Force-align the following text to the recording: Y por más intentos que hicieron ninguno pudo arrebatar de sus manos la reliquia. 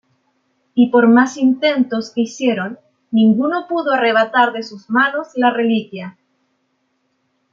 Y 0.73 0.89
por 0.89 1.07
más 1.07 1.37
intentos 1.37 2.09
que 2.11 2.21
hicieron 2.21 2.79
ninguno 3.11 3.67
pudo 3.69 3.91
arrebatar 3.91 4.51
de 4.51 4.63
sus 4.63 4.89
manos 4.89 5.27
la 5.35 5.51
reliquia. 5.53 6.17